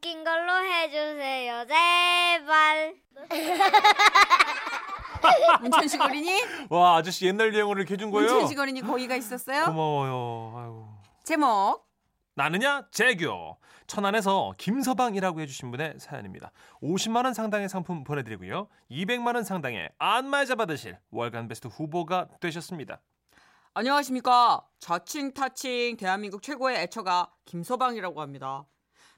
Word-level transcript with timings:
웃긴 0.00 0.24
걸로 0.24 0.64
해주세요. 0.64 1.66
제발. 1.68 2.94
문천식 5.60 6.00
어린이? 6.00 6.40
와 6.70 6.96
아저씨 6.96 7.26
옛날 7.26 7.52
유행어를 7.52 7.82
이렇게 7.82 7.92
해준 7.94 8.10
거예요? 8.10 8.30
문천식 8.30 8.58
어린이 8.58 8.80
거기가 8.80 9.14
있었어요? 9.14 9.66
고마워요. 9.66 10.54
아이고. 10.56 10.88
제목 11.22 11.86
나느냐 12.34 12.86
재규 12.90 13.56
천안에서 13.86 14.54
김서방이라고 14.56 15.42
해주신 15.42 15.70
분의 15.70 15.96
사연입니다. 15.98 16.50
50만 16.82 17.26
원 17.26 17.34
상당의 17.34 17.68
상품 17.68 18.02
보내드리고요. 18.02 18.68
200만 18.90 19.34
원 19.34 19.44
상당의 19.44 19.90
안마자 19.98 20.54
받으실 20.54 20.96
월간 21.10 21.48
베스트 21.48 21.68
후보가 21.68 22.28
되셨습니다. 22.40 23.02
안녕하십니까 23.74 24.62
자칭 24.78 25.34
타칭 25.34 25.98
대한민국 25.98 26.40
최고의 26.42 26.78
애처가 26.84 27.30
김서방이라고 27.44 28.22
합니다 28.22 28.64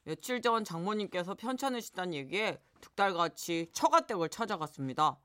며칠 0.05 0.43
전 0.43 0.65
장모님께서 0.65 1.35
편찮으시다는 1.35 2.15
얘기에 2.15 2.61
득달같이 2.81 3.71
처가댁을 3.73 4.29
찾아갔습니다. 4.29 5.19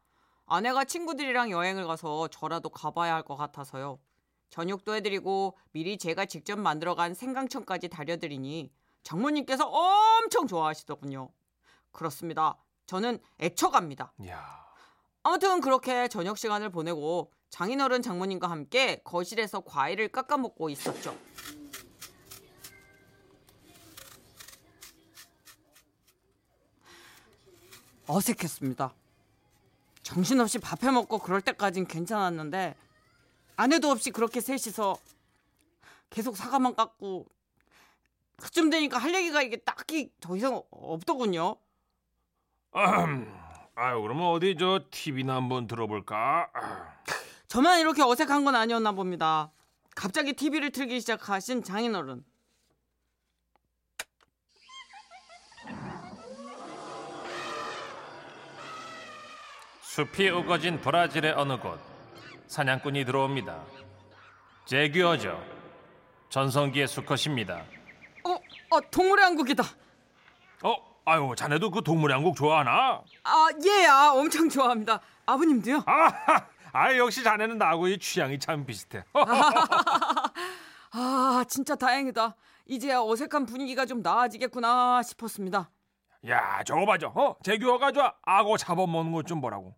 아내가 0.45 0.85
친구들이랑 0.85 1.49
여행을 1.51 1.87
가서 1.87 2.27
저라도 2.27 2.69
가봐야 2.69 3.15
할 3.15 3.23
것 3.23 3.35
같아서요. 3.35 3.99
저녁도 4.49 4.95
해드리고 4.95 5.57
미리 5.71 5.97
제가 5.97 6.25
직접 6.25 6.57
만들어간 6.57 7.13
생강청까지 7.13 7.89
다려드리니 7.89 8.71
장모님께서 9.03 9.65
엄청 9.67 10.47
좋아하시더군요. 10.47 11.29
그렇습니다. 11.91 12.57
저는 12.85 13.19
애처갑니다. 13.41 14.13
이야. 14.21 14.67
아무튼 15.23 15.59
그렇게 15.59 16.07
저녁 16.07 16.37
시간을 16.37 16.69
보내고 16.69 17.33
장인어른 17.49 18.01
장모님과 18.01 18.49
함께 18.49 19.01
거실에서 19.03 19.61
과일을 19.61 20.09
깎아 20.09 20.37
먹고 20.37 20.69
있었죠. 20.69 21.17
어색했습니다. 28.07 28.93
정신없이 30.03 30.59
밥 30.59 30.83
해 30.83 30.91
먹고 30.91 31.19
그럴 31.19 31.41
때까진 31.41 31.85
괜찮았는데 31.85 32.75
아내도 33.57 33.89
없이 33.89 34.11
그렇게 34.11 34.39
셋이서 34.39 34.95
계속 36.09 36.37
사과만 36.37 36.75
깎고 36.75 37.25
그쯤 38.37 38.69
되니까 38.69 38.97
할 38.97 39.13
얘기가 39.15 39.41
이게 39.41 39.57
딱히 39.57 40.11
더 40.21 40.35
이상 40.37 40.61
없더군요. 40.69 41.55
아유 42.71 44.01
그러면 44.01 44.27
어디 44.27 44.55
저 44.57 44.79
TV나 44.91 45.35
한번 45.35 45.67
들어볼까? 45.67 46.49
저만 47.47 47.79
이렇게 47.79 48.01
어색한 48.03 48.45
건 48.45 48.55
아니었나 48.55 48.91
봅니다. 48.91 49.51
갑자기 49.95 50.33
TV를 50.33 50.71
틀기 50.71 50.99
시작하신 50.99 51.63
장인어른. 51.63 52.23
숲이 59.97 60.29
우거진 60.29 60.79
브라질의 60.79 61.33
어느 61.33 61.57
곳 61.57 61.79
사냥꾼이 62.45 63.03
들어옵니다. 63.03 63.63
재규어죠. 64.65 65.43
전성기의 66.29 66.87
수컷입니다. 66.87 67.63
어, 68.23 68.35
어 68.69 68.81
동물의 68.91 69.25
왕국이다. 69.25 69.63
어, 70.61 70.75
아유 71.03 71.33
자네도 71.35 71.71
그 71.71 71.81
동물의 71.81 72.13
왕국 72.13 72.35
좋아하나? 72.35 73.01
아, 73.23 73.47
예, 73.65 73.87
아, 73.87 74.11
엄청 74.13 74.47
좋아합니다. 74.47 74.99
아버님도요? 75.25 75.81
아, 75.87 76.11
아 76.73 76.95
역시 76.95 77.23
자네는 77.23 77.57
나하고 77.57 77.87
이 77.87 77.97
취향이 77.97 78.37
참 78.37 78.67
비슷해. 78.67 79.03
아, 80.93 81.43
진짜 81.49 81.73
다행이다. 81.75 82.35
이제야 82.67 83.01
어색한 83.01 83.47
분위기가 83.47 83.87
좀 83.87 84.03
나아지겠구나 84.03 85.01
싶었습니다. 85.01 85.71
야, 86.27 86.61
저거 86.65 86.85
봐줘. 86.85 87.11
어, 87.15 87.35
재규어가 87.41 87.91
좋아. 87.93 88.13
악어 88.21 88.57
잡아먹는 88.57 89.11
것 89.11 89.23
좀 89.25 89.41
보라고. 89.41 89.73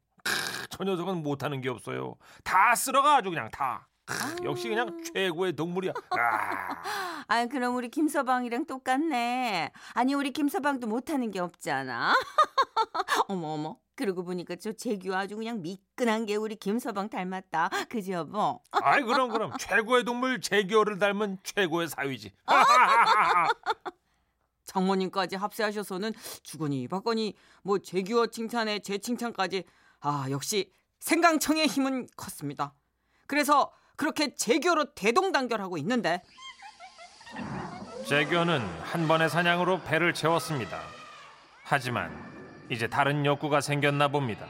크, 0.79 0.85
저 0.85 0.85
녀석은 0.85 1.21
못하는 1.21 1.61
게 1.61 1.69
없어요. 1.69 2.15
다 2.43 2.73
쓸어가 2.73 3.17
아주 3.17 3.29
그냥 3.29 3.51
다. 3.51 3.87
크, 4.05 4.15
역시 4.45 4.69
그냥 4.69 5.03
최고의 5.03 5.53
동물이야. 5.53 5.91
아, 6.11 6.77
아, 7.27 7.45
그럼 7.47 7.75
우리 7.75 7.89
김서방이랑 7.89 8.65
똑같네. 8.65 9.71
아니, 9.93 10.13
우리 10.13 10.31
김서방도 10.31 10.87
못하는 10.87 11.29
게 11.31 11.39
없잖아. 11.39 12.13
어머, 13.27 13.49
어머. 13.49 13.77
그러고 13.95 14.23
보니까 14.23 14.55
저 14.55 14.71
재규 14.71 15.13
아주 15.13 15.35
그냥 15.35 15.61
미끈한 15.61 16.25
게 16.25 16.37
우리 16.37 16.55
김서방 16.55 17.09
닮았다. 17.09 17.69
그지, 17.89 18.13
여보? 18.13 18.61
아이 18.71 19.03
그럼 19.03 19.29
그럼 19.29 19.51
최고의 19.59 20.05
동물 20.05 20.39
재규어를 20.39 20.97
닮은 20.97 21.39
최고의 21.43 21.89
사위지. 21.89 22.31
장모님까지 24.63 25.35
합세하셔서는 25.35 26.13
주거니 26.43 26.87
박거니 26.87 27.33
뭐 27.63 27.79
제규어 27.79 28.27
칭찬에 28.27 28.79
제 28.79 28.99
칭찬까지 28.99 29.65
아 30.01 30.27
역시 30.29 30.73
생강청의 30.99 31.67
힘은 31.67 32.07
컸습니다. 32.15 32.73
그래서 33.27 33.71
그렇게 33.95 34.33
제규어로 34.35 34.93
대동단결하고 34.93 35.77
있는데 35.79 36.21
재규어는 38.07 38.59
한 38.81 39.07
번의 39.07 39.29
사냥으로 39.29 39.83
배를 39.83 40.13
채웠습니다. 40.13 40.79
하지만 41.63 42.11
이제 42.69 42.87
다른 42.87 43.25
욕구가 43.25 43.61
생겼나 43.61 44.07
봅니다. 44.07 44.47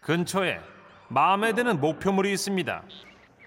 근처에 0.00 0.60
마음에 1.08 1.52
드는 1.52 1.80
목표물이 1.80 2.32
있습니다. 2.32 2.84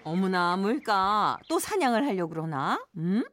어머나, 0.04 0.56
뭘까? 0.58 1.38
또 1.48 1.58
사냥을 1.58 2.06
하려고 2.06 2.28
그러나? 2.34 2.84
음? 2.98 3.24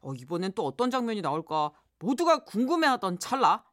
어, 0.00 0.14
이번엔 0.14 0.52
또 0.54 0.64
어떤 0.64 0.90
장면이 0.90 1.20
나올까 1.22 1.72
모두가 1.98 2.44
궁금해하던 2.44 3.18
찰나 3.18 3.64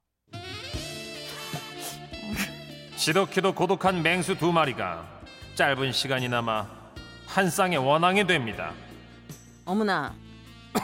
지독히도 2.99 3.55
고독한 3.55 4.03
맹수 4.03 4.37
두 4.37 4.51
마리가 4.51 5.21
짧은 5.55 5.93
시간이나마 5.93 6.69
한 7.25 7.49
쌍의 7.49 7.77
원앙이 7.77 8.27
됩니다. 8.27 8.73
어머나. 9.63 10.13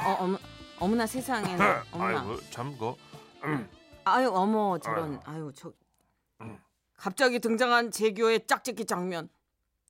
어, 0.06 0.12
어머, 0.20 0.38
어머나 0.80 1.06
세상에. 1.08 1.58
어머나. 1.92 2.22
아이고 2.22 2.40
참그 2.52 2.94
아유, 4.06 4.32
어머, 4.34 4.78
저런. 4.80 5.20
아유, 5.26 5.52
저. 5.54 5.74
갑자기 6.96 7.40
등장한 7.40 7.92
제규어의 7.92 8.48
짝짓기 8.48 8.86
장면 8.86 9.28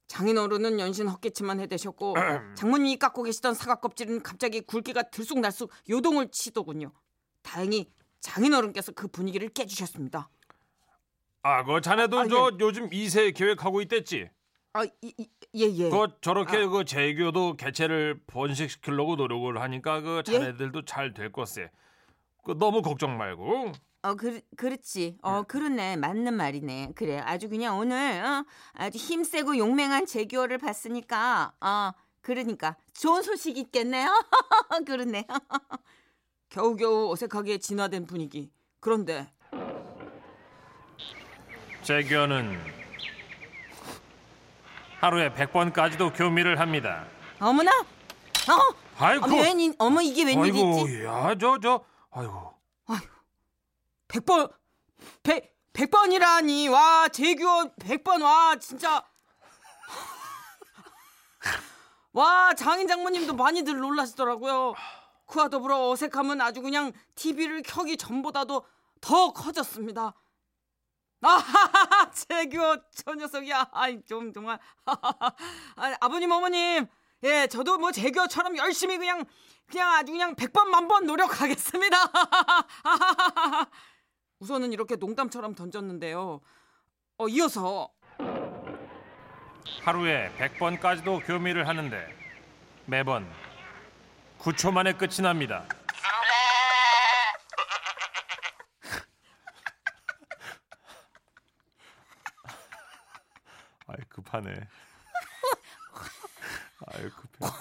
장인어른은 0.08 0.80
연신 0.80 1.08
헛기침만 1.08 1.60
해대셨고 1.60 2.16
장모님이 2.58 2.98
깎고 2.98 3.22
계시던 3.22 3.54
사과 3.54 3.76
껍질은 3.76 4.24
갑자기 4.24 4.62
굵기가 4.62 5.04
들쑥날쑥 5.12 5.70
요동을 5.88 6.30
치더군요 6.32 6.92
다행히 7.44 7.92
장인어른께서 8.22 8.94
그 8.94 9.08
분위기를 9.08 9.50
깨주셨습니다 9.50 10.30
아, 11.48 11.64
그 11.64 11.80
자네도 11.80 12.20
아, 12.22 12.28
저 12.28 12.52
요즘 12.60 12.90
2세 12.90 13.32
계획하고 13.32 13.80
있댔지? 13.84 14.28
아, 14.74 14.80
아예예 14.80 15.90
그 15.92 16.08
저렇게 16.20 16.58
아. 16.58 16.68
그 16.68 16.86
재교도 16.86 17.56
개체를 17.56 18.20
번식시키려고 18.26 19.16
노력을 19.16 19.62
하니까 19.62 20.02
그 20.02 20.24
예? 20.30 20.32
자네들도 20.32 20.86
잘될 20.86 21.32
것세. 21.32 21.70
그 22.44 22.58
너무 22.58 22.82
걱정 22.82 23.16
말고. 23.20 23.74
어, 24.02 24.16
그, 24.16 24.42
그렇지. 24.58 25.20
어, 25.22 25.44
그렇네. 25.44 25.98
맞는 25.98 26.34
말이네. 26.34 26.94
그래. 26.96 27.20
아주 27.20 27.48
그냥 27.48 27.78
오늘, 27.78 28.24
어, 28.26 28.44
아주 28.74 28.98
힘세고 28.98 29.56
용맹한 29.60 30.08
재규어를 30.08 30.58
봤으니까, 30.58 31.54
어, 31.62 31.92
그러니까. 32.22 32.76
좋은 32.94 33.22
소식 33.22 33.56
있겠네요. 33.56 34.08
그렇네. 34.88 35.28
겨우겨우 36.50 37.12
어색하게 37.12 37.60
진화된 37.60 38.08
분위기 38.08 38.52
그런데 38.80 39.32
재교는 41.86 42.60
하루에 45.00 45.32
100번까지도 45.34 46.18
교미를 46.18 46.60
합니다. 46.60 47.06
어머나! 47.40 47.72
어! 47.80 48.76
아이고. 48.98 49.26
어머, 49.26 49.42
웬, 49.42 49.76
어머, 49.78 50.02
이게 50.02 50.24
웬일이지? 50.24 50.60
아이고, 50.60 51.06
야, 51.06 51.36
저, 51.40 51.60
저, 51.60 51.86
아이고. 52.12 52.56
100번 54.08 54.52
100 55.24 55.54
100번이라니 55.74 56.72
와 56.72 57.10
재규어 57.10 57.72
100번 57.80 58.24
와 58.24 58.56
진짜 58.56 59.04
와 62.14 62.54
장인 62.54 62.88
장모님도 62.88 63.36
많이들 63.36 63.78
놀라시더라고요 63.78 64.74
그와 65.26 65.50
더불어 65.50 65.90
어색함은 65.90 66.40
아주 66.40 66.62
그냥 66.62 66.94
TV를 67.16 67.62
켜기 67.64 67.98
전보다도 67.98 68.66
더 69.02 69.34
커졌습니다 69.34 70.14
아하하하 71.28 72.12
재규어 72.12 72.78
저 72.94 73.16
녀석이야. 73.16 73.70
아이 73.72 74.02
좀 74.06 74.32
정말. 74.32 74.60
아, 74.86 75.96
아버님 76.00 76.32
어머님. 76.32 76.86
예 77.24 77.48
저도 77.48 77.80
뭐 77.80 77.92
재규어처럼 77.92 78.58
열심히 78.58 78.98
그냥 78.98 79.26
그냥 79.66 79.92
아주 79.94 80.12
그냥 80.12 80.36
100번 80.36 80.68
만번 80.68 81.08
노력하겠습니다. 81.08 81.98
우선은 84.40 84.74
이렇게 84.74 84.96
농담처럼 84.96 85.56
던졌는데요. 85.56 86.42
어, 87.18 87.28
이어서. 87.28 87.90
하루에 89.82 90.32
100번까지도 90.38 91.26
교미를 91.26 91.68
하는데 91.68 92.16
매번 92.86 93.28
9초 94.40 94.72
만에 94.72 94.94
끝이 94.94 95.22
납니다. 95.22 95.66
급하네. 104.42 104.68
아유 106.88 107.10
급해. 107.10 107.52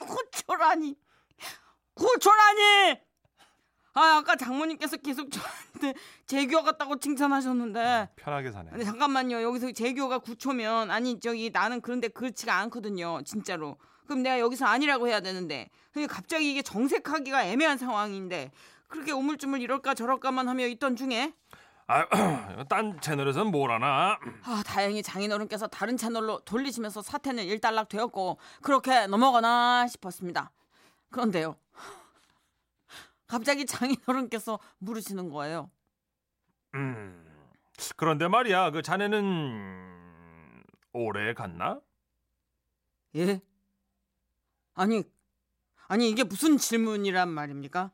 구초라니. 0.00 0.96
구초라니! 1.94 2.98
아 3.96 4.16
아까 4.16 4.34
장모님께서 4.34 4.96
계속 4.96 5.30
저한테 5.30 5.94
재규어 6.26 6.62
같다고 6.62 6.98
칭찬하셨는데. 6.98 8.10
편하게 8.16 8.50
사네. 8.50 8.70
근데 8.70 8.84
잠깐만요. 8.84 9.42
여기서 9.42 9.70
재규어가 9.72 10.18
구초면 10.18 10.90
아니 10.90 11.20
저기 11.20 11.50
나는 11.50 11.80
그런데 11.80 12.08
그렇지가 12.08 12.56
않거든요 12.58 13.22
진짜로. 13.22 13.78
그럼 14.06 14.22
내가 14.22 14.40
여기서 14.40 14.66
아니라고 14.66 15.08
해야 15.08 15.20
되는데 15.20 15.70
갑자기 16.08 16.50
이게 16.50 16.62
정색하기가 16.62 17.44
애매한 17.46 17.78
상황인데. 17.78 18.50
그렇게 18.88 19.10
우물쭈물 19.12 19.60
이럴까 19.60 19.94
저럴까만 19.94 20.46
하며 20.48 20.66
있던 20.66 20.94
중에 20.94 21.32
아, 21.86 22.06
딴 22.68 22.98
채널에서는 23.00 23.50
뭘 23.50 23.70
하나? 23.70 24.18
아 24.42 24.62
다행히 24.64 25.02
장인어른께서 25.02 25.66
다른 25.66 25.96
채널로 25.96 26.40
돌리시면서 26.40 27.02
사태는 27.02 27.44
일단락 27.44 27.88
되었고 27.88 28.38
그렇게 28.62 29.06
넘어가나 29.06 29.86
싶었습니다. 29.88 30.50
그런데요. 31.10 31.56
갑자기 33.26 33.66
장인어른께서 33.66 34.58
물으시는 34.78 35.28
거예요. 35.28 35.70
음. 36.74 37.20
그런데 37.96 38.28
말이야, 38.28 38.70
그 38.70 38.82
자네는 38.82 40.64
오래 40.92 41.34
갔나? 41.34 41.80
예? 43.16 43.40
아니 44.74 45.02
아니 45.86 46.08
이게 46.08 46.24
무슨 46.24 46.56
질문이란 46.56 47.28
말입니까? 47.28 47.90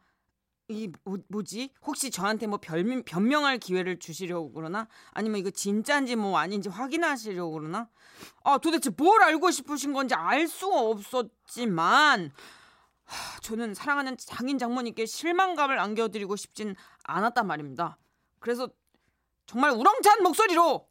이 0.70 0.90
뭐, 1.02 1.18
뭐지? 1.28 1.70
혹시 1.82 2.10
저한테 2.10 2.46
뭐 2.46 2.58
별명, 2.60 3.02
변명할 3.02 3.58
기회를 3.58 3.98
주시려고 3.98 4.52
그러나? 4.52 4.86
아니면 5.10 5.40
이거 5.40 5.50
진짜인지 5.50 6.14
뭐 6.16 6.38
아닌지 6.38 6.68
확인하시려고 6.68 7.52
그러나? 7.52 7.88
아 8.44 8.58
도대체 8.58 8.90
뭘 8.90 9.22
알고 9.22 9.50
싶으신 9.50 9.92
건지 9.92 10.14
알 10.14 10.46
수가 10.46 10.78
없었지만 10.78 12.30
하, 13.04 13.40
저는 13.40 13.74
사랑하는 13.74 14.16
장인 14.16 14.58
장모님께 14.58 15.06
실망감을 15.06 15.78
안겨드리고 15.78 16.36
싶진 16.36 16.76
않았단 17.02 17.46
말입니다. 17.46 17.98
그래서 18.38 18.68
정말 19.46 19.72
우렁찬 19.72 20.22
목소리로 20.22 20.88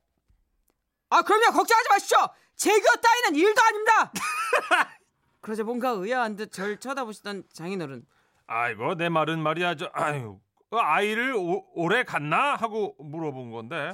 아 1.10 1.22
그럼요 1.22 1.54
걱정하지 1.54 1.90
마십시오 1.90 2.18
재규어 2.58 2.92
따위는 3.02 3.40
일도 3.40 3.62
아닙니다 3.62 4.12
그러자 5.42 5.64
뭔가 5.64 5.90
의아한 5.92 6.36
듯 6.36 6.52
절 6.52 6.78
쳐다보시던 6.78 7.46
장인어른 7.54 8.06
아이고, 8.54 8.96
내 8.96 9.10
말은 9.10 9.44
말이야, 9.44 9.75
저 9.75 9.92
아유, 9.94 10.40
그 10.72 10.78
아이를 10.80 11.36
오, 11.36 11.63
오래 11.75 12.04
갔나 12.04 12.56
하고 12.56 12.96
물어본 13.00 13.51
건데. 13.51 13.94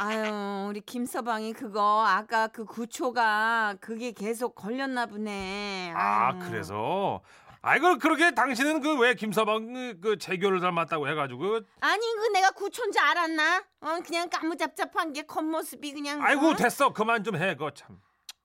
아유 0.00 0.66
우리 0.68 0.80
김서방이 0.80 1.54
그거 1.54 2.04
아까 2.06 2.46
그 2.46 2.64
구초가 2.64 3.76
그게 3.80 4.12
계속 4.12 4.54
걸렸나 4.54 5.06
보네. 5.06 5.92
아, 5.96 6.28
아유. 6.34 6.38
그래서. 6.44 7.20
아이고, 7.62 7.98
그러게 7.98 8.30
당신은 8.32 8.80
그 8.80 8.98
왜 8.98 9.14
김서방 9.14 9.72
그, 9.72 10.00
그 10.00 10.18
재교를 10.18 10.60
닮았다고 10.60 11.08
해가지고. 11.08 11.60
아니 11.80 12.00
그 12.20 12.26
내가 12.32 12.50
구초인지 12.50 12.98
알았나? 13.00 13.64
어 13.80 13.98
그냥 14.04 14.28
까무잡잡한 14.28 15.12
게 15.14 15.22
겉모습이 15.22 15.92
그냥. 15.94 16.22
아이고, 16.22 16.48
어? 16.50 16.54
됐어, 16.56 16.92
그만 16.92 17.24
좀 17.24 17.36
해, 17.36 17.54
그거 17.54 17.70
참. 17.72 17.98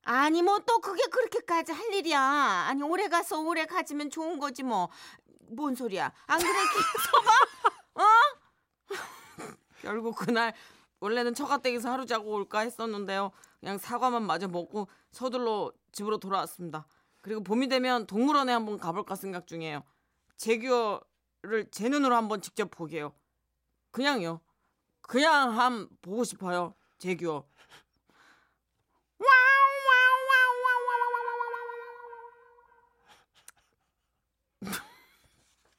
아니 0.04 0.42
뭐 0.42 0.60
또 0.66 0.80
그게 0.80 1.04
그렇게까지 1.08 1.72
할 1.72 1.94
일이야. 1.94 2.20
아니 2.20 2.84
오래 2.84 3.08
가서 3.08 3.40
오래 3.42 3.66
가지면 3.66 4.10
좋은 4.10 4.40
거지 4.40 4.64
뭐. 4.64 4.90
뭔 5.50 5.76
소리야? 5.76 6.12
안 6.26 6.40
그래 6.40 6.52
김서방? 6.52 7.34
결국 9.82 10.16
그날 10.16 10.54
원래는 11.00 11.34
처가댁에서 11.34 11.92
하루 11.92 12.06
자고 12.06 12.32
올까 12.32 12.60
했었는데요. 12.60 13.32
그냥 13.60 13.78
사과만 13.78 14.24
마저 14.24 14.48
먹고 14.48 14.88
서둘러 15.12 15.72
집으로 15.92 16.18
돌아왔습니다. 16.18 16.88
그리고 17.22 17.44
봄이 17.44 17.68
되면 17.68 18.08
동물원에 18.08 18.52
한번 18.52 18.78
가볼까 18.78 19.16
생각 19.16 19.48
중이에요. 19.48 19.84
제규어를 20.38 21.70
제 21.72 21.88
눈으로 21.90 22.16
한번 22.16 22.42
직접 22.42 22.72
보게요. 22.72 23.14
그냥요. 23.92 24.42
그냥 25.02 25.58
한 25.58 25.88
보고 26.02 26.24
싶어요. 26.24 26.74
제규어. 26.98 27.46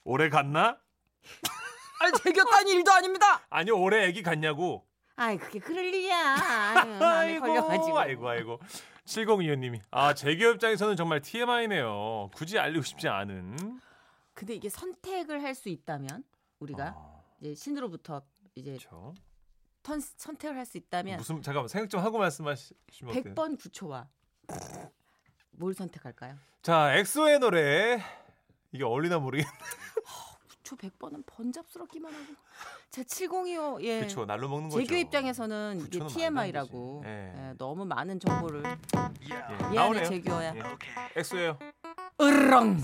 오래 0.05 0.29
갔나? 0.29 0.79
아니 2.01 2.13
딴 2.51 2.69
일도 2.69 2.93
아닙니다. 2.93 3.47
아니, 3.51 3.71
오래 3.71 4.05
애기 4.07 4.23
갔냐고. 4.23 4.85
아이 5.17 5.39
그게 5.39 5.59
그럴 5.59 5.85
일이야. 5.87 6.17
아유, 6.37 6.99
마음에 6.99 7.39
걸려가지고. 7.39 7.99
아이고, 7.99 8.29
아이고. 8.29 8.61
7025님이. 9.07 9.81
아, 9.91 10.13
재교 10.15 10.51
입장에서는 10.53 10.97
정말 10.97 11.21
TMI네요. 11.21 12.31
굳이 12.35 12.59
알리고 12.59 12.83
싶지 12.85 13.09
않은. 13.09 13.81
근데 14.35 14.55
이게 14.55 14.69
선택을 14.69 15.43
할 15.43 15.55
수 15.55 15.69
있다면 15.69 16.25
우리가 16.59 16.87
아, 16.97 17.23
이제 17.41 17.55
신으로부터 17.55 18.23
이제 18.57 18.71
그렇죠. 18.73 19.15
턴, 19.83 20.01
선택을 20.01 20.57
할 20.57 20.67
수 20.67 20.77
있다면 20.79 21.19
무슨 21.19 21.41
잠깐만 21.43 21.69
생각 21.69 21.89
좀 21.89 22.01
하고 22.01 22.19
말씀하시면 22.19 22.75
어때요? 23.11 23.35
100번 23.35 23.59
구초와 23.61 24.09
뭘 25.53 25.75
선택할까요? 25.75 26.35
자, 26.63 26.95
엑소의 26.97 27.39
노래. 27.39 28.03
이게 28.73 28.83
어울리나 28.83 29.19
모르겠네. 29.21 29.49
구초 30.65 30.77
100번은 30.77 31.23
번잡스럽기만 31.27 32.13
하고. 32.13 32.25
자, 32.91 33.03
7025 33.05 33.83
예. 33.83 33.99
그렇죠. 33.99 34.25
날로 34.25 34.49
먹는 34.49 34.71
거죠. 34.71 34.83
제교 34.83 34.97
입장에서는 34.99 35.85
이게 35.87 35.99
TMI라고. 36.07 37.03
예. 37.05 37.35
예, 37.51 37.55
너무 37.59 37.85
많은 37.85 38.19
정보를 38.19 38.63
예. 38.65 38.77
미안해 39.29 39.75
나오네요. 39.75 40.05
제교야. 40.07 40.55
예. 40.57 40.63
엑소예요. 41.17 41.59
으렁. 42.21 42.79